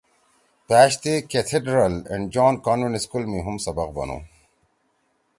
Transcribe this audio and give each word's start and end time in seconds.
پأش 0.67 0.91
تی 1.01 1.13
کھیتیڈرَل 1.29 1.95
اینڈ 2.09 2.23
جان 2.33 2.53
کانوینٹ 2.65 2.95
اسکول 2.97 3.23
می 3.31 3.39
ہُم 3.45 3.55
سبق 3.65 3.89
بنُو 3.95 4.17